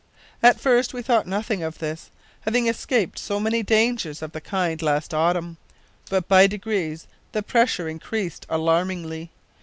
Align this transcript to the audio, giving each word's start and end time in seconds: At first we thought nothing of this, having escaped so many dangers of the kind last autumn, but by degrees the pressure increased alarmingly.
At 0.41 0.59
first 0.59 0.95
we 0.95 1.03
thought 1.03 1.27
nothing 1.27 1.61
of 1.61 1.77
this, 1.77 2.09
having 2.39 2.65
escaped 2.65 3.19
so 3.19 3.39
many 3.39 3.61
dangers 3.61 4.23
of 4.23 4.31
the 4.31 4.41
kind 4.41 4.81
last 4.81 5.13
autumn, 5.13 5.57
but 6.09 6.27
by 6.27 6.47
degrees 6.47 7.05
the 7.33 7.43
pressure 7.43 7.87
increased 7.87 8.47
alarmingly. 8.49 9.29